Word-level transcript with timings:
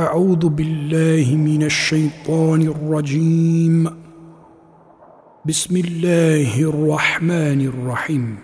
أعوذ 0.00 0.48
بالله 0.48 1.36
من 1.36 1.62
الشيطان 1.62 2.62
الرجيم. 2.62 3.90
بسم 5.44 5.76
الله 5.76 6.62
الرحمن 6.62 7.60
الرحيم. 7.60 8.38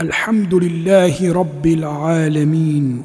الحمد 0.00 0.54
لله 0.54 1.32
رب 1.32 1.66
العالمين. 1.66 3.02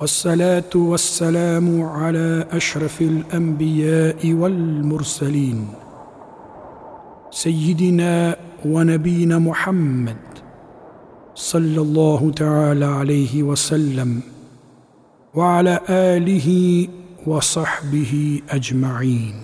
والصلاة 0.00 0.72
والسلام 0.74 1.82
على 1.82 2.46
أشرف 2.52 3.02
الأنبياء 3.02 4.32
والمرسلين. 4.32 5.68
سيدنا 7.30 8.36
ونبينا 8.64 9.38
محمد 9.38 10.16
صلى 11.34 11.80
الله 11.80 12.30
تعالى 12.30 12.84
عليه 12.84 13.42
وسلم. 13.42 14.41
وعلى 15.33 15.81
آله 15.89 16.49
وصحبه 17.27 18.41
أجمعين 18.49 19.35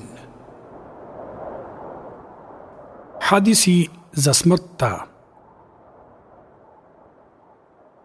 حديثي 3.22 3.90
за 4.14 4.34
смртта 4.34 5.06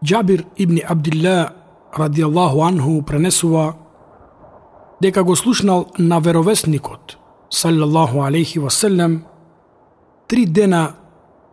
Джабир 0.05 0.47
ибн 0.57 0.79
Абдилла 0.87 1.53
радијаллаху 1.93 2.63
анху 2.63 3.03
пренесува 3.03 3.75
дека 5.01 5.23
го 5.23 5.37
слушнал 5.37 5.89
на 5.99 6.21
веровесникот 6.21 7.19
саллаллаху 7.51 8.23
алейхи 8.23 8.59
васелем 8.59 9.25
три 10.29 10.47
дена 10.47 10.95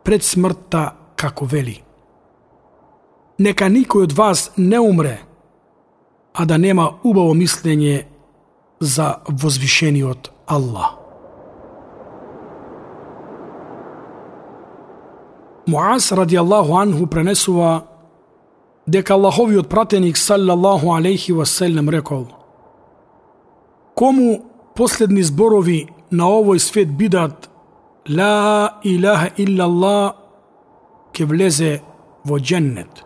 пред 0.03 0.23
смртта 0.23 0.93
како 1.15 1.45
вели 1.45 1.81
Нека 3.37 3.65
никој 3.67 4.03
од 4.03 4.13
вас 4.13 4.51
не 4.57 4.79
умре 4.79 5.19
а 6.34 6.46
да 6.46 6.58
нема 6.58 6.92
убаво 7.04 7.34
мислење 7.34 8.04
за 8.80 9.16
возвишениот 9.28 10.30
Аллах. 10.46 10.96
Муаз 15.66 16.10
радијаллаху 16.12 16.74
анху 16.80 17.06
пренесува 17.06 17.84
дека 18.86 19.14
Аллаховиот 19.14 19.68
пратеник 19.68 20.16
саллаллаху 20.16 20.94
алейхи 20.94 21.32
васелем 21.32 21.90
рекол 21.90 22.26
Кому 23.94 24.42
последни 24.74 25.22
зборови 25.22 25.88
на 26.10 26.24
овој 26.24 26.58
свет 26.58 26.88
бидат 26.96 27.50
Ла 28.08 28.80
илаха 28.82 29.30
Аллах“ 29.38 30.14
ке 31.12 31.24
влезе 31.24 31.82
во 32.24 32.38
дженнет. 32.38 33.04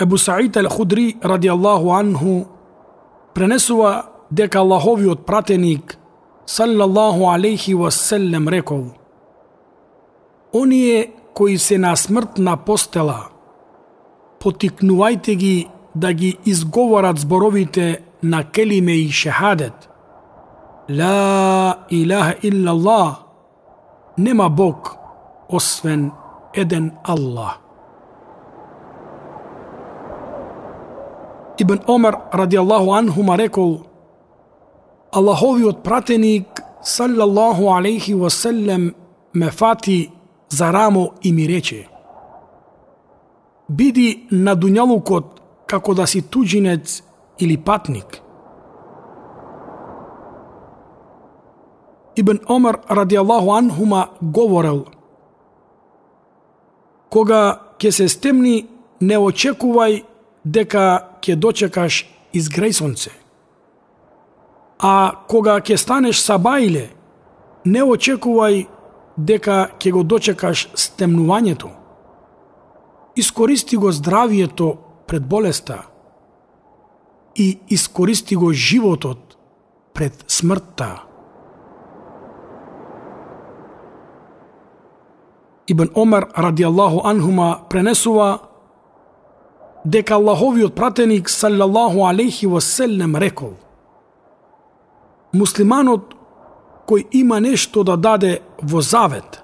Ебу 0.00 0.18
Саид 0.18 0.56
ал-Худри 0.56 1.14
радијаллаху 1.22 1.92
анху 1.94 2.46
пренесува 3.34 4.06
дека 4.30 4.58
Аллаховиот 4.58 5.24
пратеник 5.26 5.98
салаллаху 6.46 7.28
алейхи 7.30 7.74
васелем 7.74 8.48
рекол 8.48 8.84
Оние 10.52 11.12
кои 11.34 11.58
се 11.58 11.78
на 11.78 11.94
смртна 11.96 12.56
постела 12.56 13.28
потикнувајте 14.40 15.34
ги 15.36 15.68
да 15.94 16.12
ги 16.12 16.38
изговорат 16.44 17.18
зборовите 17.18 18.02
на 18.22 18.44
келиме 18.44 18.92
и 18.92 19.10
шехадет 19.10 19.88
Ла 20.90 21.86
илаха 21.90 22.34
Аллах“ 22.42 23.16
нема 24.18 24.48
Бог 24.48 24.96
освен 25.48 26.10
еден 26.54 26.92
Аллах 27.04 27.63
Ибн 31.58 31.78
Омар 31.86 32.16
радијаллаху 32.32 32.94
анхума 32.98 33.36
рекол 33.38 33.86
Аллаховиот 35.12 35.82
пратеник 35.82 36.62
саллаллаху 36.82 37.70
алейхи 37.74 38.14
васелем 38.14 38.94
ме 39.34 39.50
фати 39.50 40.10
за 40.48 40.72
рамо 40.72 41.12
и 41.22 41.32
ми 41.32 41.48
рече 41.48 41.88
Биди 43.68 44.26
на 44.30 44.56
дуњалукот 44.56 45.24
како 45.66 45.94
да 45.94 46.06
си 46.06 46.20
туѓинец 46.22 47.02
или 47.38 47.56
патник. 47.56 48.20
Ибн 52.16 52.42
Омар 52.48 52.80
радијаллаху 52.90 53.54
анхума 53.58 54.08
говорел 54.22 54.84
Кога 57.10 57.60
ќе 57.78 57.90
се 57.90 58.08
стемни, 58.08 58.66
не 59.00 59.16
очекувај 59.18 60.02
дека 60.44 61.16
ќе 61.20 61.36
дочекаш 61.36 62.04
изгрејсонце. 62.32 63.10
А 64.78 65.24
кога 65.28 65.60
ќе 65.60 65.78
станеш 65.80 66.20
сабајле, 66.20 66.88
не 67.64 67.82
очекувај 67.82 68.66
дека 69.16 69.70
ќе 69.78 69.92
го 69.92 70.02
дочекаш 70.02 70.68
стемнувањето. 70.74 71.70
Искористи 73.16 73.76
го 73.76 73.92
здравието 73.92 74.76
пред 75.06 75.26
болеста 75.26 75.86
и 77.36 77.58
искористи 77.68 78.36
го 78.36 78.52
животот 78.52 79.36
пред 79.94 80.24
смртта. 80.26 81.04
Ибн 85.66 85.88
Омар 85.94 86.28
радијаллаху 86.36 87.00
анхума 87.04 87.64
пренесува 87.70 88.38
дека 89.84 90.14
Аллаховиот 90.14 90.74
пратеник 90.74 91.28
саллаллаху 91.28 92.06
алейхи 92.06 92.46
васелем 92.46 93.16
рекол 93.16 93.54
Муслиманот 95.32 96.14
кој 96.86 97.06
има 97.12 97.40
нешто 97.40 97.82
да 97.84 97.96
даде 97.96 98.40
во 98.62 98.80
завет, 98.80 99.42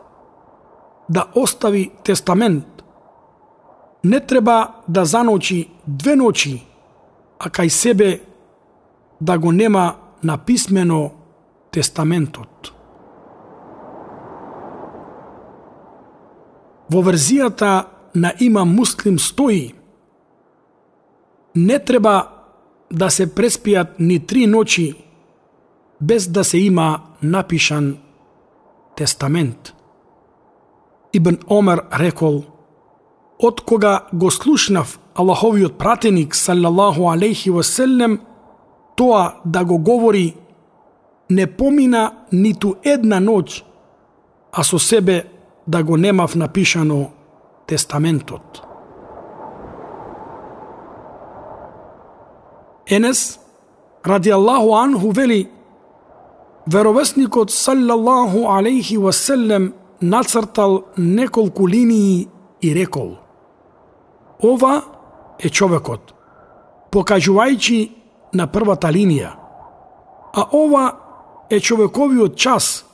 да 1.08 1.26
остави 1.34 1.90
тестамент, 2.04 2.84
не 4.04 4.20
треба 4.20 4.74
да 4.88 5.04
заночи 5.04 5.68
две 5.86 6.16
ночи, 6.16 6.62
а 7.38 7.48
кај 7.48 7.68
себе 7.68 8.20
да 9.20 9.38
го 9.38 9.52
нема 9.52 9.96
написмено 10.22 11.12
тестаментот. 11.70 12.72
Во 16.90 17.02
верзијата 17.02 17.86
на 18.14 18.32
има 18.40 18.64
муслим 18.64 19.18
стои 19.18 19.74
не 21.56 21.78
треба 21.78 22.28
да 22.92 23.10
се 23.10 23.26
преспијат 23.26 23.98
ни 23.98 24.18
три 24.26 24.46
ночи 24.46 24.94
без 26.00 26.28
да 26.28 26.44
се 26.44 26.58
има 26.58 27.00
напишан 27.22 27.98
тестамент. 28.96 29.74
Ибн 31.12 31.36
Омер 31.50 31.82
рекол, 31.98 32.44
од 33.38 33.60
кога 33.60 34.06
го 34.12 34.30
слушнав 34.30 35.00
Аллаховиот 35.14 35.78
пратеник 35.78 36.34
саллаллаху 36.34 37.10
алейхи 37.10 37.50
васелем, 37.50 38.20
тоа 38.96 39.40
да 39.44 39.64
го 39.64 39.78
говори 39.78 40.36
не 41.30 41.46
помина 41.46 42.12
ниту 42.32 42.74
една 42.84 43.20
ноќ, 43.20 43.62
а 44.52 44.64
со 44.64 44.78
себе 44.78 45.24
да 45.66 45.82
го 45.82 45.96
немав 45.96 46.34
напишано 46.34 47.10
тестаментот. 47.66 48.69
Енес, 52.90 53.38
ради 54.04 54.30
Аллаху 54.30 54.74
анху 54.74 55.10
вели, 55.12 55.48
веровесникот 56.66 57.50
саллаллаху 57.50 58.50
алейхи 58.50 58.96
васелем 58.96 59.74
нацртал 60.00 60.84
неколку 60.96 61.68
линии 61.68 62.28
и 62.60 62.74
рекол 62.74 63.18
Ова 64.42 64.82
е 65.38 65.50
човекот, 65.50 66.14
покажувајќи 66.90 67.78
на 68.32 68.46
првата 68.48 68.88
линија, 68.88 69.30
а 70.32 70.42
ова 70.56 70.84
е 71.50 71.60
човековиот 71.60 72.36
час 72.36 72.84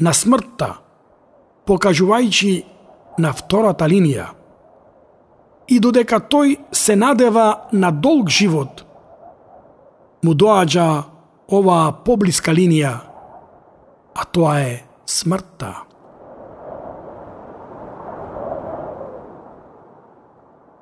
на 0.00 0.12
смртта, 0.12 0.74
покажувајќи 1.66 2.64
на 3.18 3.32
втората 3.32 3.88
линија. 3.88 4.26
И 5.68 5.80
додека 5.80 6.20
тој 6.20 6.58
се 6.72 6.96
надева 6.96 7.68
на 7.72 7.90
долг 7.90 8.28
живот, 8.28 8.83
му 10.24 10.32
доаѓа 10.32 10.88
оваа 11.52 11.92
поблиска 12.04 12.52
линија, 12.56 12.94
а 14.14 14.22
тоа 14.32 14.60
е 14.64 14.84
смртта. 15.06 15.74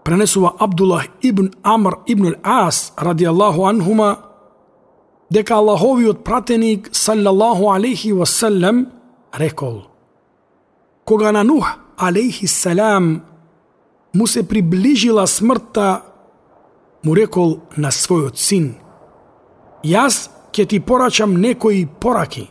Пренесува 0.03 0.55
Абдуллах 0.59 1.07
ибн 1.23 1.51
Амр 1.63 2.01
ибн 2.07 2.35
Ас 2.43 2.93
радијаллаху 2.99 3.69
анхума 3.71 4.17
дека 5.31 5.55
Аллаховиот 5.55 6.25
пратеник 6.25 6.91
саллаллаху 6.93 7.71
алейхи 7.71 8.13
васелем 8.13 8.87
рекол 9.39 9.83
Кога 11.05 11.33
на 11.33 11.45
Нух 11.45 11.71
алейхи 11.97 12.47
салам 12.47 13.23
му 14.15 14.27
се 14.27 14.49
приближила 14.49 15.27
смртта, 15.27 16.03
му 17.05 17.17
рекол 17.17 17.59
на 17.77 17.91
својот 17.91 18.37
син, 18.37 18.75
Јас 19.85 20.29
ќе 20.53 20.67
ти 20.69 20.81
порачам 20.81 21.35
некои 21.41 21.87
пораки. 21.87 22.51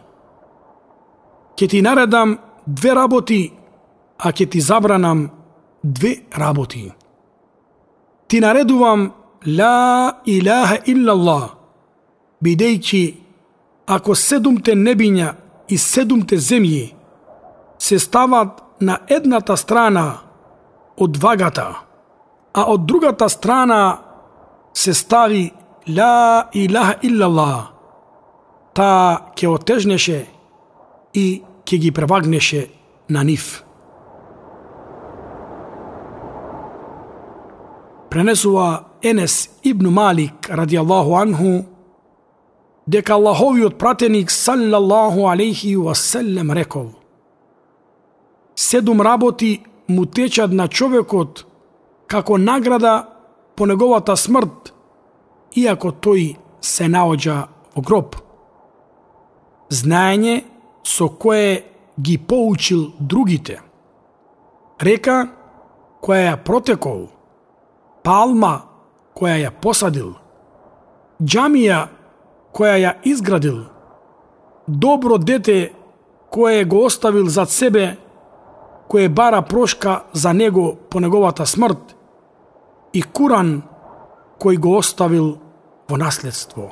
Ќе 1.55 1.69
ти 1.69 1.81
наредам 1.81 2.37
две 2.67 2.95
работи, 2.95 3.53
а 4.17 4.31
ќе 4.31 4.49
ти 4.49 4.61
забранам 4.61 5.29
две 5.83 6.23
работи. 6.37 6.91
Ти 8.27 8.39
наредувам 8.39 9.11
Ла 9.45 10.21
илаха 10.25 10.77
иллаллах, 10.85 11.55
бидејќи 12.43 13.15
ако 13.87 14.15
седумте 14.15 14.75
небиња 14.77 15.33
и 15.67 15.77
седумте 15.77 16.37
земји 16.37 16.93
се 17.79 17.99
стават 17.99 18.61
на 18.81 18.99
едната 19.09 19.57
страна 19.57 20.21
од 20.97 21.17
вагата, 21.17 21.67
а 22.53 22.65
од 22.69 22.85
другата 22.85 23.29
страна 23.29 23.97
се 24.73 24.93
стави 24.93 25.51
Ла 25.87 26.49
илаха 26.53 26.99
иллаллах, 27.01 27.73
таа 28.73 29.33
ќе 29.35 29.47
отежнеше 29.47 30.27
и 31.13 31.41
ќе 31.65 31.77
ги 31.77 31.91
превагнеше 31.91 32.67
на 33.09 33.23
нив. 33.23 33.63
Пренесува 38.09 38.83
Енес 39.01 39.49
ибн 39.63 39.87
Малик 39.89 40.49
ради 40.49 40.75
Аллаху 40.75 41.15
анху 41.15 41.63
дека 42.87 43.13
Аллаховиот 43.13 43.77
пратеник 43.77 44.31
саллаллаху 44.31 45.27
алейхи 45.27 45.75
васелем 45.75 46.51
рекол 46.51 46.91
Седум 48.55 49.01
работи 49.01 49.63
му 49.87 50.05
течат 50.05 50.51
на 50.51 50.67
човекот 50.67 51.45
како 52.07 52.37
награда 52.37 53.07
по 53.55 53.65
неговата 53.65 54.17
смрт, 54.17 54.73
иако 55.55 55.91
тој 55.91 56.35
се 56.61 56.87
наоѓа 56.87 57.37
во 57.75 57.81
гроб. 57.81 58.15
Знаење 59.71 60.43
со 60.83 61.09
кое 61.09 61.63
ги 61.99 62.17
поучил 62.17 62.91
другите. 62.99 63.61
Река 64.81 65.27
која 66.01 66.31
ја 66.31 66.37
протекол, 66.43 67.09
палма 68.03 68.53
која 69.15 69.37
ја 69.45 69.51
посадил, 69.61 70.15
джамија 71.21 71.87
која 72.53 72.77
ја 72.81 72.93
изградил, 73.05 73.65
добро 74.67 75.17
дете 75.17 75.73
кое 76.31 76.65
го 76.65 76.85
оставил 76.85 77.27
зад 77.27 77.49
себе, 77.49 77.97
кое 78.87 79.09
бара 79.09 79.41
прошка 79.41 80.03
за 80.13 80.33
него 80.33 80.75
по 80.89 80.99
неговата 80.99 81.45
смрт, 81.45 81.95
и 82.93 83.01
Куран 83.01 83.61
кој 84.41 84.57
го 84.57 84.77
оставил 84.81 85.37
во 85.87 85.97
наследство. 85.97 86.71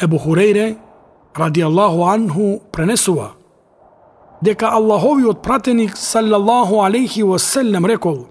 Ебу 0.00 0.18
Хурейре, 0.18 0.78
ради 1.34 1.60
Аллаху 1.60 2.06
анху, 2.06 2.62
пренесува 2.72 3.32
дека 4.40 4.70
Аллаховиот 4.70 5.42
пратеник 5.42 5.96
саллаллаху 5.96 6.82
алейхи 6.82 7.22
васелем 7.22 7.86
рекол 7.86 8.26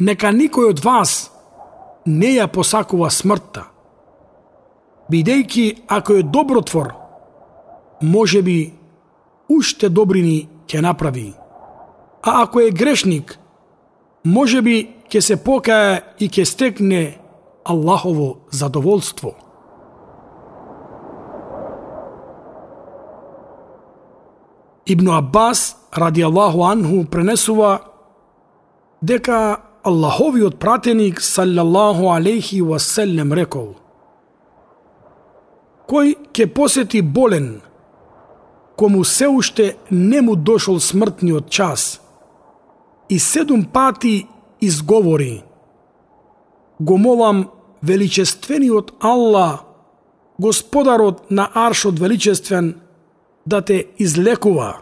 Нека 0.00 0.32
никој 0.32 0.70
од 0.72 0.80
вас 0.80 1.30
не 2.08 2.32
ја 2.38 2.46
посакува 2.48 3.10
смртта, 3.12 3.66
бидејќи 5.12 5.82
ако 5.92 6.16
е 6.16 6.22
добротвор, 6.22 6.94
може 8.00 8.40
би 8.42 8.72
уште 9.48 9.90
добрини 9.92 10.48
ќе 10.66 10.80
направи. 10.80 11.39
А 12.22 12.42
ако 12.42 12.60
е 12.60 12.70
грешник, 12.70 13.38
може 14.24 14.62
би 14.62 14.94
ќе 15.10 15.20
се 15.20 15.36
покае 15.36 16.02
и 16.20 16.28
ќе 16.28 16.44
стекне 16.44 17.18
Аллахово 17.64 18.36
задоволство. 18.50 19.34
Ибн 24.86 25.08
Аббас, 25.08 25.76
ради 25.96 26.22
Аллаху 26.22 26.64
анху, 26.64 27.04
пренесува 27.04 27.80
дека 29.02 29.62
Аллаховиот 29.82 30.58
пратеник, 30.60 31.20
салјаллаху 31.24 32.10
алейхи 32.12 32.60
васелем, 32.60 33.32
рекол 33.32 33.76
Кој 35.88 36.14
ќе 36.30 36.46
посети 36.54 37.00
болен, 37.02 37.62
кому 38.76 39.04
се 39.04 39.26
уште 39.28 39.76
не 39.90 40.20
му 40.20 40.36
дошол 40.36 40.78
смртниот 40.80 41.48
час, 41.50 42.00
и 43.10 43.18
седум 43.18 43.64
пати 43.64 44.28
изговори 44.60 45.44
Го 46.80 46.98
молам 46.98 47.48
величествениот 47.82 48.92
Аллах, 49.00 49.60
Господарот 50.40 51.30
на 51.30 51.50
Аршот 51.54 51.98
величествен, 51.98 52.80
да 53.46 53.62
те 53.62 53.86
излекува. 53.98 54.80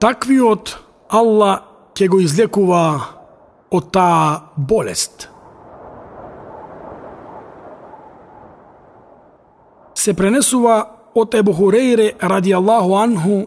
Таквиот 0.00 0.78
Аллах 1.08 1.60
ќе 1.94 2.08
го 2.08 2.18
излекува 2.18 3.00
од 3.70 3.92
таа 3.94 4.50
болест. 4.56 5.28
Се 9.94 10.14
пренесува 10.14 10.90
од 11.14 11.34
Ебу 11.34 11.52
Хурейре 11.54 12.12
ради 12.22 12.52
Аллаху 12.52 12.98
анху 12.98 13.46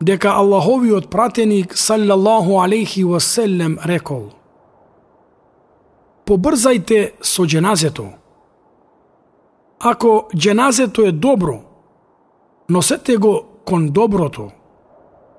дека 0.00 0.28
Аллаховиот 0.28 1.10
пратеник 1.10 1.76
саллаллаху 1.76 2.60
алейхи 2.60 3.04
васелем 3.04 3.78
рекол 3.84 4.30
Побрзајте 6.28 7.12
со 7.22 7.46
дженазето. 7.46 8.06
Ако 9.80 10.28
дженазето 10.36 11.02
е 11.02 11.12
добро, 11.12 11.60
носете 12.68 13.16
го 13.16 13.42
кон 13.64 13.88
доброто. 13.88 14.50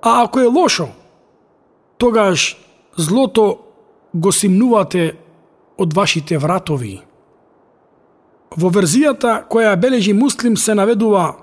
А 0.02 0.24
ако 0.24 0.40
е 0.40 0.46
лошо, 0.46 0.88
тогаш 1.98 2.58
злото 2.98 3.58
го 4.16 4.32
симнувате 4.32 5.18
од 5.78 5.94
вашите 5.94 6.38
вратови. 6.38 7.02
Во 8.58 8.72
верзијата 8.74 9.46
која 9.46 9.76
бележи 9.78 10.14
муслим 10.14 10.58
се 10.58 10.74
наведува 10.74 11.36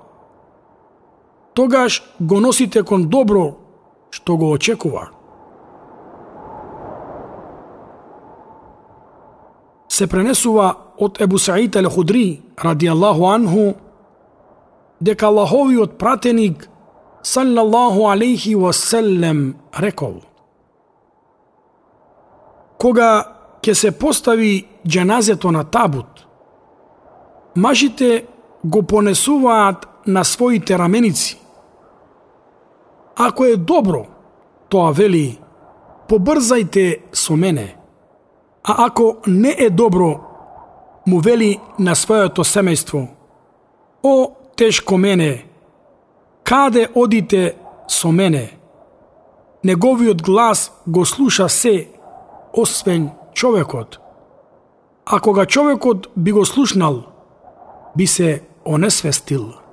тогаш 1.57 2.03
го 2.21 2.41
носите 2.41 2.83
кон 2.83 3.09
добро 3.09 3.55
што 4.11 4.37
го 4.37 4.51
очекува. 4.53 5.09
Се 9.89 10.07
пренесува 10.07 10.75
од 11.01 11.21
Ебу 11.21 11.39
Саид 11.39 11.77
Худри 11.95 12.43
ради 12.65 12.87
Аллаху 12.87 13.25
анху 13.33 13.75
дека 15.01 15.27
Аллаховиот 15.27 15.99
пратеник 15.99 16.69
саллаллаху 17.23 18.09
алейхи 18.09 18.55
васелем 18.55 19.57
рекол 19.81 20.21
Кога 22.79 23.33
ќе 23.63 23.73
се 23.73 23.91
постави 23.91 24.67
джаназето 24.87 25.51
на 25.51 25.65
табут, 25.65 26.27
мажите 27.57 28.27
го 28.65 28.83
понесуваат 28.83 29.89
на 30.07 30.25
своите 30.25 30.79
раменици. 30.79 31.46
Ако 33.17 33.45
е 33.45 33.57
добро, 33.57 34.07
тоа 34.69 34.93
вели, 34.93 35.39
побрзајте 36.09 37.01
со 37.13 37.37
мене. 37.37 37.77
А 38.65 38.87
ако 38.87 39.17
не 39.27 39.57
е 39.59 39.71
добро, 39.71 40.21
му 41.07 41.21
вели 41.21 41.61
на 41.79 41.95
своето 41.95 42.45
семејство, 42.45 43.09
о, 44.03 44.29
тешко 44.57 44.99
мене, 44.99 45.47
каде 46.45 46.89
одите 46.95 47.57
со 47.89 48.13
мене? 48.13 48.59
Неговиот 49.65 50.23
глас 50.23 50.73
го 50.87 51.07
слуша 51.07 51.49
се, 51.49 51.89
освен 52.53 53.11
човекот. 53.35 53.99
Ако 55.07 55.33
го 55.33 55.47
човекот 55.47 56.07
би 56.17 56.33
го 56.33 56.45
слушнал, 56.45 57.03
би 57.97 58.07
се 58.07 58.43
онесвестил. 58.67 59.66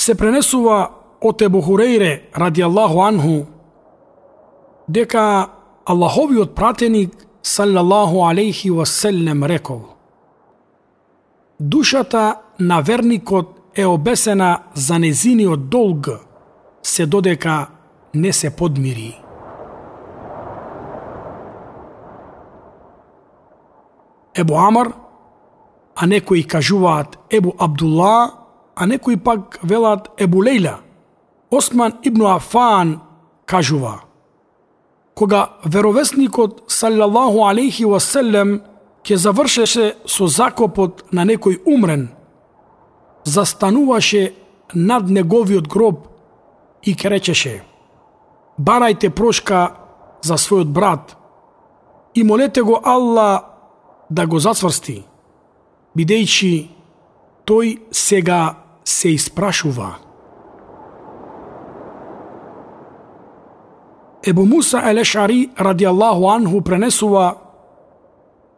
Се 0.00 0.14
пренесува 0.16 0.78
од 1.20 1.42
Ебу 1.44 1.60
Хурейре 1.60 2.30
ради 2.32 2.62
Аллаху 2.64 3.02
анху 3.04 3.34
дека 4.88 5.50
Аллаховиот 5.84 6.54
пратеник 6.54 7.26
саллаллаху 7.42 8.24
алейхи 8.24 8.70
васелем 8.70 9.44
рекол 9.44 9.82
Душата 11.60 12.36
на 12.58 12.80
верникот 12.80 13.60
е 13.74 13.86
обесена 13.86 14.58
за 14.74 14.98
незиниот 14.98 15.68
долг, 15.68 16.08
се 16.82 17.06
додека 17.06 17.66
не 18.14 18.32
се 18.32 18.56
подмири. 18.56 19.20
Ебу 24.34 24.54
Амар, 24.54 24.92
а 25.96 26.06
некои 26.06 26.44
кажуваат 26.44 27.18
Ебу 27.30 27.52
Абдулла, 27.58 28.39
а 28.80 28.86
некои 28.86 29.16
пак 29.16 29.58
велат 29.62 30.08
ебулеила 30.16 30.78
Осман 31.50 31.92
ибн 32.02 32.26
Афан 32.26 33.00
кажува 33.44 34.00
Кога 35.14 35.48
веровесникот 35.64 36.62
салјаллаху 36.66 37.44
алейхи 37.44 37.84
васелем 37.84 38.62
ќе 39.04 39.16
завршеше 39.16 39.96
со 40.06 40.26
закопот 40.26 41.04
на 41.12 41.26
некој 41.28 41.60
умрен, 41.66 42.08
застануваше 43.24 44.32
над 44.74 45.10
неговиот 45.10 45.68
гроб 45.68 46.08
и 46.82 46.94
ке 46.94 47.10
речеше 47.10 47.62
Барајте 48.56 49.10
прошка 49.10 49.76
за 50.22 50.40
својот 50.40 50.72
брат 50.72 51.16
и 52.14 52.24
молете 52.24 52.62
го 52.62 52.80
Алла 52.84 53.44
да 54.10 54.26
го 54.26 54.40
зацврсти, 54.40 55.02
бидејќи 55.96 56.68
тој 57.44 57.78
сега 57.90 58.59
се 58.84 59.08
испрашува. 59.08 59.96
Ебу 64.22 64.44
Муса 64.44 64.82
Елешари 64.90 65.50
ради 65.58 65.84
Аллаху 65.84 66.28
анху 66.28 66.60
пренесува 66.60 67.34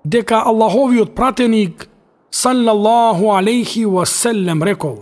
дека 0.04 0.42
Аллаховиот 0.42 1.14
пратеник 1.14 1.88
саллаллаху 2.30 3.30
алейхи 3.30 3.84
васелем 3.84 4.62
рекол 4.62 4.98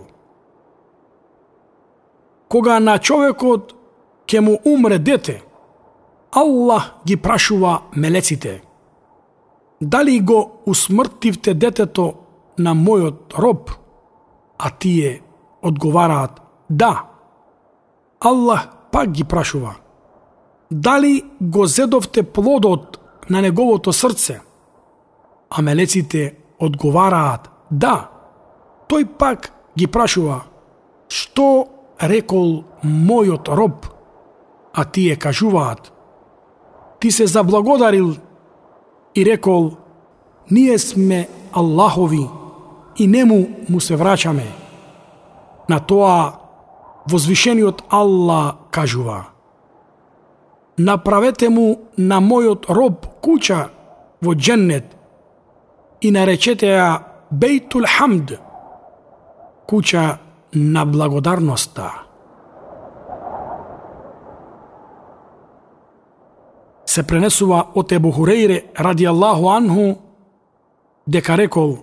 Кога 2.47 2.79
на 2.79 2.99
човекот 2.99 3.73
ќе 4.27 4.39
му 4.39 4.59
умре 4.65 4.99
дете, 4.99 5.41
Аллах 6.31 6.93
ги 7.07 7.17
прашува 7.17 7.81
мелеците 7.95 8.61
Дали 9.81 10.19
го 10.19 10.61
усмртивте 10.65 11.53
детето 11.53 12.13
на 12.57 12.75
мојот 12.75 13.33
роб? 13.39 13.71
А 14.61 14.69
тие 14.69 15.21
одговараат 15.61 16.41
да. 16.69 17.03
Аллах 18.19 18.67
пак 18.91 19.11
ги 19.11 19.23
прашува 19.23 19.75
дали 20.71 21.23
го 21.41 21.65
зедовте 21.65 22.23
плодот 22.23 22.99
на 23.29 23.41
неговото 23.41 23.93
срце? 23.93 24.39
А 25.49 25.61
мелеците 25.61 26.35
одговараат 26.59 27.49
да. 27.71 28.09
Тој 28.87 29.05
пак 29.19 29.51
ги 29.77 29.87
прашува 29.87 30.43
што 31.11 31.67
рекол 31.99 32.63
мојот 32.83 33.51
роб? 33.51 33.85
А 34.73 34.85
тие 34.85 35.15
кажуваат 35.15 35.91
ти 36.99 37.11
се 37.11 37.27
заблагодарил 37.27 38.15
и 39.15 39.25
рекол 39.25 39.71
ние 40.51 40.77
сме 40.79 41.27
Аллахови 41.53 42.27
и 42.97 43.07
нему 43.07 43.47
му 43.69 43.79
се 43.79 43.95
враќаме 43.95 44.47
На 45.69 45.79
тоа 45.79 46.33
возвишениот 47.07 47.83
Аллах 47.89 48.55
кажува 48.71 49.31
направете 50.81 51.49
му 51.49 51.75
на 51.97 52.19
мојот 52.21 52.69
роб 52.69 53.05
куќа 53.23 53.61
во 54.21 54.35
дженнет 54.35 54.95
и 56.01 56.11
наречете 56.11 56.73
ја 56.73 56.89
Бейтул 57.31 57.85
Хамд, 57.87 58.33
куќа 59.69 60.17
на 60.53 60.85
благодарноста. 60.85 61.91
Се 66.85 67.03
пренесува 67.07 67.61
од 67.75 67.91
Ебу 67.91 68.11
Хурейре 68.11 68.65
ради 68.75 69.05
Аллаху 69.07 69.47
анху 69.49 69.95
дека 71.07 71.37
рекол 71.37 71.77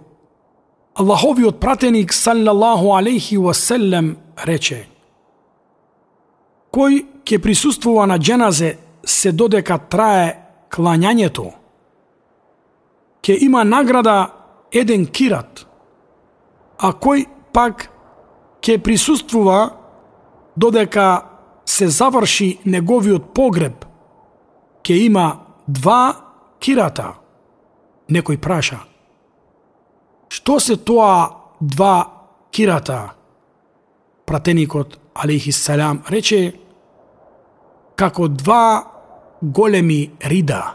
Аллаховиот 0.99 1.61
пратеник 1.61 2.13
саллаллаху 2.13 2.97
алейхи 2.97 3.37
васелем 3.37 4.17
рече 4.47 4.89
Кој 6.75 7.05
ќе 7.23 7.39
присуствува 7.39 8.07
на 8.07 8.19
дженазе 8.19 8.73
се 9.07 9.31
додека 9.33 9.79
трае 9.79 10.35
клањањето. 10.75 11.47
Ке 13.23 13.39
има 13.41 13.63
награда 13.65 14.17
еден 14.73 15.07
кират, 15.07 15.65
а 16.79 16.91
кој 16.93 17.25
пак 17.55 17.89
ќе 18.61 18.83
присуствува 18.83 19.71
додека 20.57 21.25
се 21.65 21.89
заврши 21.89 22.59
неговиот 22.65 23.33
погреб, 23.35 23.87
ке 24.83 24.99
има 25.07 25.47
два 25.69 26.03
кирата. 26.59 27.15
Некој 28.11 28.37
праша. 28.41 28.83
Што 30.29 30.61
се 30.61 30.77
тоа 30.77 31.31
два 31.61 32.07
кирата? 32.51 33.13
Пратеникот, 34.27 34.99
алейхиссалам, 35.15 36.03
рече, 36.11 36.55
како 37.97 38.29
два 38.29 38.85
големи 39.43 40.13
рида. 40.21 40.75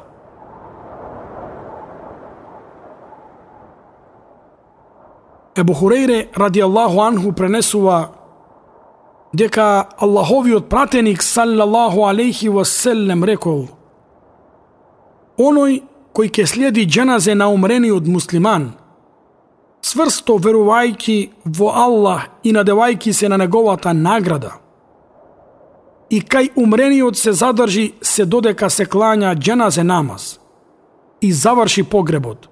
Ебу 5.56 5.74
Хурейре 5.74 6.30
ради 6.36 6.60
Аллаху 6.60 7.02
анху 7.02 7.32
пренесува 7.32 8.10
дека 9.34 9.88
Аллаховиот 9.98 10.70
пратеник 10.70 11.22
саллаллаху 11.22 12.08
алейхи 12.08 12.50
васелем 12.50 13.24
рекол 13.24 13.68
Оној 15.38 15.82
кој 16.14 16.30
ќе 16.30 16.46
следи 16.46 16.86
дженазе 16.86 17.34
на 17.34 17.50
умрениот 17.50 18.06
муслиман, 18.06 18.74
цврсто 19.84 20.40
верувајки 20.40 21.32
во 21.46 21.72
Аллах 21.76 22.28
и 22.44 22.54
надевајки 22.56 23.14
се 23.14 23.30
на 23.30 23.38
неговата 23.38 23.94
награда– 23.94 24.60
и 26.14 26.22
кај 26.22 26.52
умрениот 26.60 27.18
се 27.18 27.34
задржи 27.34 27.94
се 28.02 28.26
додека 28.26 28.70
се 28.70 28.86
клања 28.86 29.34
дженазе 29.36 29.84
намаз 29.84 30.40
и 31.22 31.32
заврши 31.34 31.84
погребот. 31.84 32.50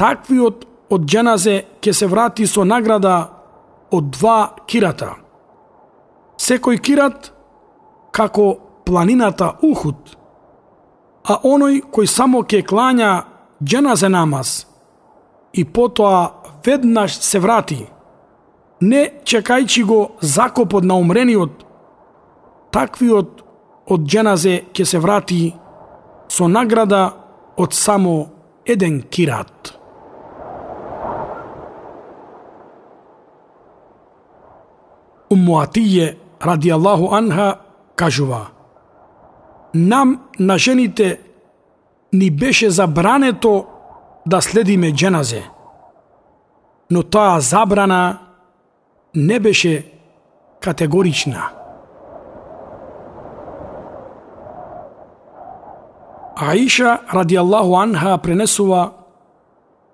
Таквиот 0.00 0.64
од 0.90 1.04
дженазе 1.04 1.56
ќе 1.82 1.92
се 1.92 2.06
врати 2.06 2.46
со 2.46 2.64
награда 2.64 3.16
од 3.92 4.08
два 4.16 4.38
кирата. 4.66 5.10
Секој 6.40 6.80
кират 6.80 7.32
како 8.16 8.46
планината 8.86 9.52
Ухуд, 9.62 10.16
а 11.28 11.42
оној 11.44 11.82
кој 11.92 12.08
само 12.08 12.42
ќе 12.42 12.64
клања 12.64 13.12
дженазе 13.60 14.08
намаз 14.08 14.64
и 15.54 15.64
потоа 15.64 16.32
веднаш 16.64 17.18
се 17.18 17.38
врати, 17.38 17.86
не 18.80 19.02
чекајќи 19.24 19.84
го 19.84 20.00
закопот 20.20 20.84
на 20.84 20.96
умрениот, 20.96 21.64
таквиот 22.72 23.42
од 23.90 24.06
дженазе 24.06 24.62
ќе 24.72 24.84
се 24.84 24.98
врати 24.98 25.40
со 26.30 26.48
награда 26.48 27.02
од 27.56 27.74
само 27.74 28.30
еден 28.64 29.02
кират. 29.02 29.74
Умуатије, 35.30 36.16
ради 36.42 36.70
Аллаху 36.70 37.14
анха, 37.14 37.60
кажува 37.94 38.48
Нам, 39.74 40.20
на 40.38 40.58
жените, 40.58 41.20
ни 42.12 42.30
беше 42.30 42.70
забрането 42.70 43.66
да 44.26 44.40
следиме 44.40 44.92
дженазе, 44.92 45.44
но 46.90 47.02
таа 47.02 47.40
забрана 47.40 48.18
не 49.14 49.40
беше 49.40 49.92
категорична. 50.60 51.50
Аиша 56.36 57.00
ради 57.14 57.36
Аллаху 57.36 57.76
анха 57.76 58.18
пренесува 58.18 58.92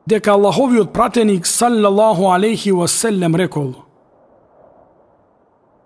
дека 0.07 0.33
Аллаховиот 0.33 0.93
пратеник 0.93 1.47
саллаллаху 1.47 2.31
алейхи 2.31 2.73
васелем 2.73 3.35
рекол 3.35 3.75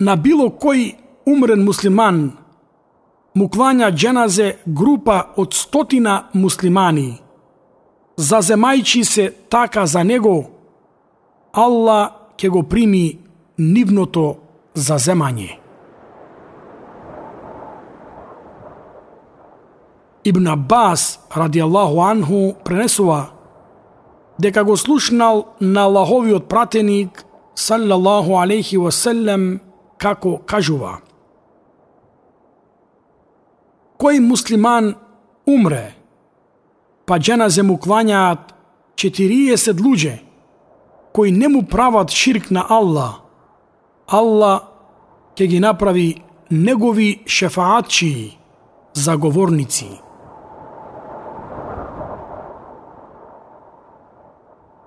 На 0.00 0.16
било 0.16 0.48
кој 0.48 0.96
умрен 1.28 1.64
муслиман 1.64 2.20
му 3.36 3.48
клања 3.48 3.90
дженазе 3.92 4.58
група 4.66 5.32
од 5.36 5.54
стотина 5.54 6.30
муслимани, 6.34 7.20
заземајчи 8.20 9.02
се 9.04 9.30
така 9.48 9.86
за 9.86 10.04
него, 10.04 10.50
Аллах 11.52 12.36
ќе 12.38 12.48
го 12.48 12.62
прими 12.62 13.18
нивното 13.58 14.36
заземање. 14.74 15.56
Ибн 20.24 20.46
Аббас, 20.46 21.18
ради 21.36 21.60
Аллаху 21.60 22.00
анху, 22.04 22.54
пренесува 22.64 23.30
дека 24.38 24.64
го 24.64 24.76
слушнал 24.76 25.54
на 25.60 25.84
Аллаховиот 25.84 26.48
пратеник, 26.48 27.24
саллаллаху 27.54 28.38
алейхи 28.40 28.76
васелем, 28.76 29.60
како 29.98 30.38
кажува. 30.46 31.00
Кој 34.00 34.20
муслиман 34.24 34.94
умре, 35.44 35.99
па 37.10 37.18
дженазе 37.18 37.64
му 37.66 37.74
клањаат 37.74 38.52
40 38.94 39.80
луѓе 39.82 40.12
кои 41.12 41.32
не 41.34 41.48
му 41.48 41.64
прават 41.66 42.14
ширк 42.14 42.50
на 42.54 42.62
Аллах, 42.70 43.16
Аллах 44.06 44.68
ќе 45.34 45.48
ги 45.50 45.58
направи 45.60 46.22
негови 46.50 47.22
шефаатчи, 47.26 48.38
заговорници. 48.94 49.90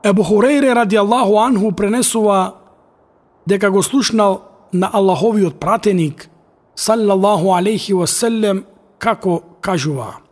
Ебу 0.04 0.24
Хурейре 0.24 0.76
ради 0.76 0.96
Аллаху 0.96 1.38
Анху 1.44 1.72
пренесува 1.72 2.56
дека 3.48 3.72
го 3.72 3.84
слушнал 3.84 4.42
на 4.74 4.88
Аллаховиот 4.94 5.60
пратеник 5.60 6.30
саллаллаху 6.76 7.52
алейхи 7.52 7.94
васелем 7.94 8.64
како 9.00 9.42
кажува 9.60 10.23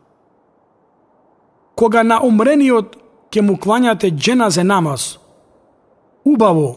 Кога 1.81 2.03
на 2.05 2.19
умрениот 2.21 2.93
ќе 3.33 3.41
му 3.41 3.55
клањате 3.57 4.11
дженазе 4.13 4.61
намаз, 4.63 5.17
убаво 6.25 6.67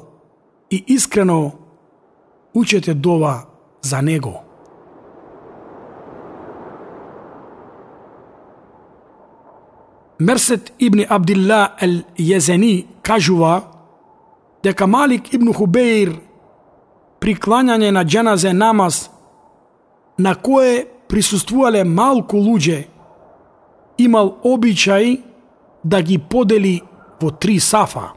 и 0.71 0.79
искрено 0.95 1.51
учете 2.55 2.95
дова 2.95 3.35
за 3.83 4.01
него. 4.03 4.33
Мерсет 10.21 10.73
ибн 10.79 11.05
Абдилла 11.09 11.77
ел 11.81 12.01
Језени 12.17 12.87
кажува 13.03 13.61
дека 14.65 14.87
Малик 14.87 15.35
ибн 15.35 15.53
Хубеир 15.53 16.17
при 17.21 17.37
клањање 17.37 17.91
на 17.91 18.05
дженазе 18.05 18.53
намаз 18.53 19.11
на 20.19 20.35
кое 20.35 20.87
присуствувале 21.09 21.85
малку 21.85 22.41
луѓе 22.41 22.94
имал 23.99 24.39
обичај 24.45 25.21
да 25.85 26.03
ги 26.03 26.19
подели 26.19 26.83
во 27.21 27.31
три 27.31 27.61
сафа. 27.61 28.13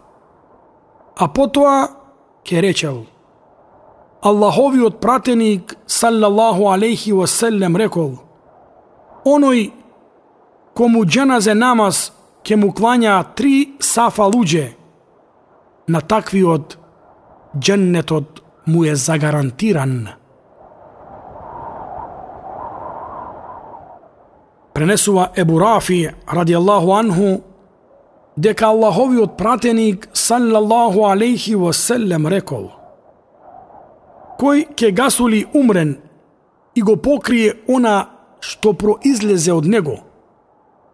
А 1.17 1.27
потоа 1.27 1.89
ке 2.43 2.62
речел 2.62 3.05
Аллаховиот 4.22 5.00
пратеник 5.00 5.77
саллаллаху 5.88 6.69
алейхи 6.69 7.12
васелем 7.12 7.77
рекол 7.77 8.19
Оној 9.25 9.72
кому 10.74 11.05
дженазе 11.05 11.53
намаз 11.53 12.12
ќе 12.43 12.55
му 12.55 12.72
клања 12.72 13.19
три 13.36 13.75
сафа 13.79 14.29
луѓе 14.29 14.77
на 15.88 16.01
таквиот 16.01 16.77
дженнетот 17.60 18.41
му 18.67 18.86
е 18.86 18.96
загарантиран. 18.96 20.07
Пренесува 24.77 25.31
Ебу 25.36 25.57
Рафи, 25.57 26.13
ради 26.27 26.53
Аллаху 26.53 26.93
анху, 26.93 27.41
дека 28.36 28.67
Аллаховиот 28.67 29.36
пратеник, 29.36 30.07
саллаллаху 30.13 31.07
алейхи 31.07 31.55
васелем, 31.55 32.27
рекол 32.27 32.72
Кој 34.38 34.75
ке 34.75 34.91
гасули 34.91 35.48
умрен 35.53 35.98
и 36.75 36.84
го 36.84 36.96
покрие 36.96 37.55
она 37.67 38.10
што 38.39 38.74
произлезе 38.74 39.57
од 39.57 39.65
него, 39.65 39.98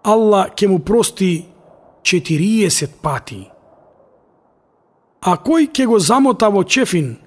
Аллах 0.01 0.55
ке 0.55 0.69
му 0.69 0.79
прости 0.79 1.45
40 2.03 2.87
пати. 3.01 3.49
А 5.19 5.35
кој 5.35 5.67
ке 5.67 5.87
го 5.87 5.99
замота 5.99 6.49
во 6.49 6.63
чефин, 6.63 7.17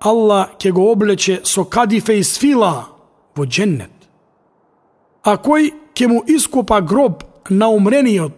Аллах 0.00 0.58
ке 0.58 0.72
го 0.72 0.90
облече 0.90 1.40
со 1.44 1.62
кадифе 1.64 2.18
и 2.18 2.24
сфила 2.24 2.88
во 3.36 3.44
дженнет 3.44 4.01
а 5.22 5.36
кој 5.38 5.70
ќе 5.94 6.08
му 6.10 6.22
ископа 6.26 6.80
гроб 6.80 7.22
на 7.50 7.68
умрениот 7.70 8.34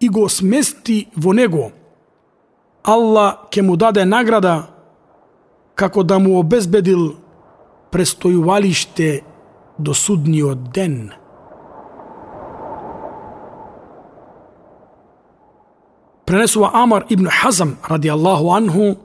и 0.00 0.08
го 0.08 0.28
смести 0.28 1.08
во 1.16 1.32
него, 1.32 1.70
Алла 2.84 3.48
ќе 3.52 3.62
му 3.62 3.76
даде 3.76 4.04
награда 4.04 4.70
како 5.74 6.02
да 6.04 6.18
му 6.18 6.38
обезбедил 6.40 7.16
престојувалиште 7.92 9.22
до 9.78 9.94
судниот 9.94 10.70
ден. 10.72 11.10
Пренесува 16.24 16.70
Амар 16.74 17.06
ибн 17.10 17.26
Хазам 17.26 17.76
ради 17.88 18.08
Аллаху 18.08 18.52
анху 18.54 18.96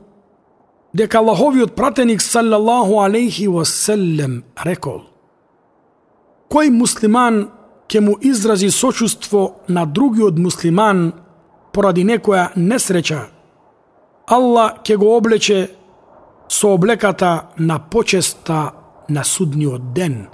дека 0.94 1.20
Аллаховиот 1.20 1.76
пратеник 1.76 2.22
саллаллаху 2.22 3.02
алейхи 3.02 3.48
васелем 3.48 4.44
рекол– 4.66 5.02
кој 6.52 6.72
муслиман 6.72 7.48
ќе 7.88 8.00
му 8.02 8.18
изрази 8.22 8.72
сочувство 8.72 9.56
на 9.68 9.86
другиот 9.86 10.38
муслиман 10.40 11.12
поради 11.74 12.04
некоја 12.04 12.50
несреќа, 12.56 13.22
Аллах 14.26 14.82
ќе 14.84 14.98
го 14.98 15.12
облече 15.18 15.70
со 16.50 16.74
облеката 16.74 17.50
на 17.58 17.80
почеста 17.80 18.72
на 19.10 19.24
судниот 19.24 19.94
ден. 19.94 20.28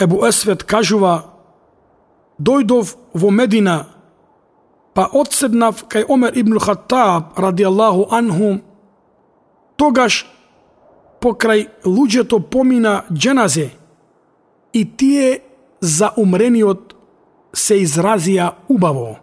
Ебу 0.00 0.24
Есвет 0.24 0.64
кажува, 0.64 1.26
дојдов 2.40 2.96
во 3.12 3.30
Медина, 3.30 3.84
па 4.94 5.10
одседнав 5.12 5.84
кај 5.92 6.06
Омер 6.08 6.32
ибн 6.40 6.58
Хаттаб 6.58 7.38
ради 7.38 7.68
Аллаху 7.68 8.08
анху, 8.10 8.60
тогаш 9.76 10.24
покрај 11.20 11.68
луѓето 11.84 12.40
помина 12.50 13.04
дженазе 13.12 13.70
и 14.72 14.84
тие 14.96 15.40
за 15.80 16.12
умрениот 16.16 16.94
се 17.54 17.80
изразија 17.82 18.52
убаво, 18.68 19.18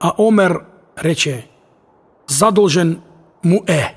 а 0.00 0.12
Омер 0.18 0.60
рече, 1.04 1.48
задолжен 2.26 3.00
му 3.44 3.62
е. 3.66 3.94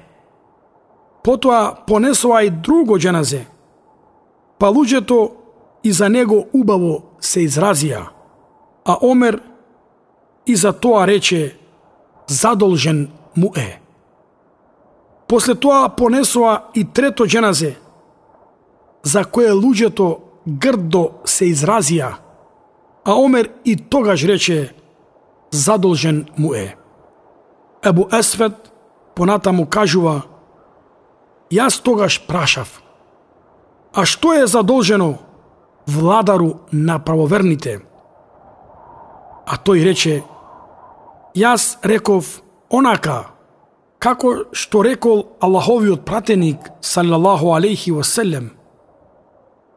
Потоа 1.24 1.76
понесоа 1.88 2.44
и 2.44 2.50
друго 2.50 2.98
дженазе, 3.00 3.46
па 4.60 4.72
луѓето 4.72 5.32
и 5.84 5.92
за 5.92 6.10
него 6.10 6.48
убаво 6.54 7.18
се 7.20 7.46
изразија, 7.46 8.08
а 8.86 8.98
Омер 9.02 9.42
и 10.46 10.56
за 10.56 10.74
тоа 10.74 11.08
рече, 11.08 11.58
задолжен 12.28 13.10
му 13.38 13.54
е. 13.56 13.81
После 15.32 15.56
тоа 15.56 15.88
понесоа 15.96 16.60
и 16.76 16.84
трето 16.84 17.24
дженазе, 17.26 17.78
за 19.04 19.24
кое 19.24 19.54
луѓето 19.56 20.18
грдо 20.44 21.24
се 21.24 21.48
изразија, 21.48 22.10
а 23.08 23.16
Омер 23.16 23.48
и 23.64 23.78
тогаш 23.78 24.26
рече, 24.28 24.76
задолжен 25.52 26.28
му 26.38 26.52
е. 26.54 26.76
Ебу 27.84 28.10
Есвет 28.12 28.74
понатаму 29.16 29.70
кажува, 29.72 30.28
јас 31.48 31.80
тогаш 31.80 32.20
прашав, 32.28 32.82
а 33.96 34.04
што 34.04 34.36
е 34.36 34.52
задолжено 34.52 35.16
владару 35.88 36.60
на 36.76 37.00
правоверните? 37.00 37.80
А 39.48 39.56
тој 39.56 39.80
рече, 39.88 40.24
јас 41.32 41.80
реков 41.88 42.42
онака, 42.68 43.32
Како 44.02 44.32
што 44.58 44.82
рекол 44.82 45.28
Аллаховиот 45.46 46.06
пратеник, 46.06 46.72
салалаху 46.82 47.52
алейхи 47.54 47.92
васелем, 47.94 48.50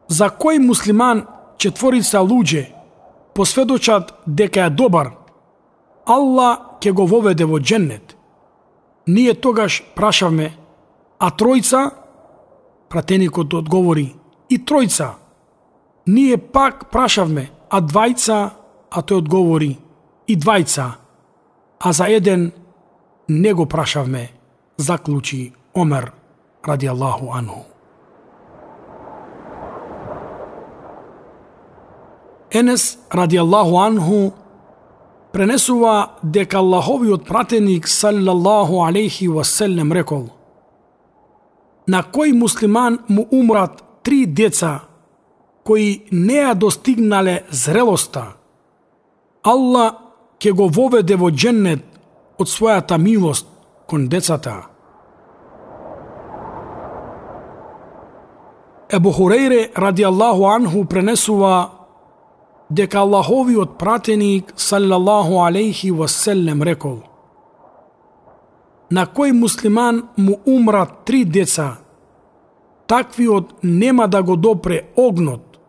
за 0.07 0.31
кој 0.33 0.57
муслиман 0.65 1.27
четворица 1.61 2.23
луѓе 2.25 2.63
посведочат 3.37 4.15
дека 4.25 4.65
е 4.65 4.73
добар, 4.73 5.11
Аллах 6.05 6.81
ќе 6.81 6.91
го 6.93 7.05
воведе 7.05 7.45
во 7.45 7.59
дженнет. 7.59 8.15
Ние 9.07 9.33
тогаш 9.33 9.83
прашавме, 9.95 10.53
а 11.19 11.29
тројца? 11.29 11.91
Пратеникот 12.89 13.53
одговори, 13.53 14.15
и 14.49 14.57
тројца. 14.57 15.15
Ние 16.05 16.37
пак 16.37 16.89
прашавме, 16.89 17.49
а 17.69 17.81
двајца? 17.81 18.51
А 18.89 19.01
тој 19.01 19.21
одговори, 19.21 19.77
и 20.27 20.35
двајца. 20.37 20.91
А 21.79 21.93
за 21.93 22.09
еден 22.09 22.51
не 23.27 23.53
го 23.53 23.65
прашавме, 23.65 24.31
заклучи 24.77 25.53
Омер 25.73 26.11
ради 26.67 26.85
Аллаху 26.85 27.31
анху. 27.33 27.65
Енес 32.51 32.99
ради 33.11 33.37
Аллаху 33.37 33.77
анху 33.77 34.33
пренесува 35.31 36.11
дека 36.23 36.57
Аллаховиот 36.57 37.27
пратеник 37.27 37.87
саллаллаху 37.87 38.83
алейхи 38.85 39.27
васелем 39.27 39.91
рекол 39.93 40.29
На 41.87 42.01
кој 42.01 42.33
муслиман 42.33 42.99
му 43.07 43.27
умрат 43.31 43.83
три 44.03 44.25
деца 44.25 44.87
кои 45.65 46.05
не 46.11 46.39
ја 46.39 46.53
достигнале 46.53 47.43
зрелоста, 47.49 48.35
Аллах 49.43 49.93
ќе 50.39 50.51
го 50.53 50.67
воведе 50.69 51.15
во 51.15 51.31
дженнет 51.31 51.94
од 52.37 52.47
својата 52.47 52.97
милост 52.97 53.47
кон 53.87 54.07
децата. 54.07 54.55
Ебу 58.89 59.11
Хурейре 59.11 59.71
ради 59.75 60.03
Аллаху 60.03 60.45
анху 60.45 60.85
пренесува 60.85 61.69
дека 62.69 62.99
Аллаховиот 62.99 63.77
пратеник 63.77 64.53
саллаллаху 64.55 65.43
алейхи 65.43 65.91
васелем 65.91 66.63
рекол 66.63 67.01
На 68.89 69.05
кој 69.05 69.31
муслиман 69.33 70.03
му 70.17 70.37
умрат 70.45 71.05
три 71.05 71.23
деца, 71.25 71.77
таквиот 72.87 73.63
нема 73.63 74.07
да 74.07 74.21
го 74.23 74.35
допре 74.35 74.91
огнот, 74.95 75.59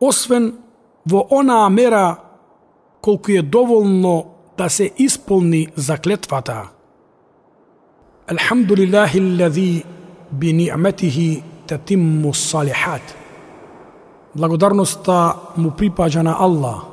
освен 0.00 0.58
во 1.06 1.26
онаа 1.30 1.68
мера 1.70 2.16
колку 3.00 3.30
е 3.30 3.42
доволно 3.42 4.37
да 4.58 4.68
се 4.68 4.90
исполни 4.98 5.68
заклетвата. 5.76 6.68
Алхамдулиллахи 8.26 9.18
алладhi 9.18 9.84
би 10.32 10.52
ни'матихи 10.52 11.42
татимму 11.66 12.34
салихат. 12.34 13.14
Благодарноста 14.36 15.36
му 15.56 15.70
припаѓа 15.70 16.22
на 16.26 16.34
Аллах, 16.38 16.84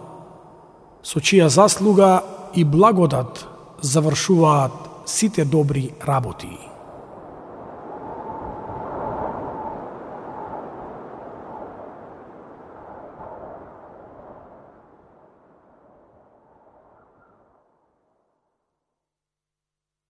со 1.03 1.19
чија 1.19 1.49
заслуга 1.49 2.21
и 2.55 2.63
благодат 2.63 3.47
завршуваат 3.81 5.05
сите 5.05 5.45
добри 5.45 5.91
работи. 6.07 6.74